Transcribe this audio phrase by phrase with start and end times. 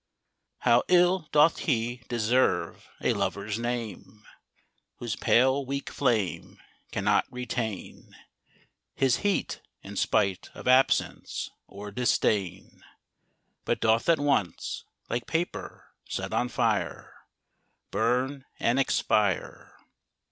[0.61, 4.25] HOW ill doth lie deserve a Lover's name
[4.95, 6.57] Whose pale weak flame
[6.91, 8.15] Cannot retain
[8.95, 12.83] His heat, in spite of absence or disdain;
[13.63, 17.13] But doth at once, like paper set on fire,
[17.91, 19.75] Burn and expire